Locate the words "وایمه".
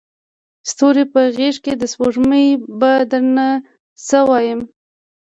4.29-4.65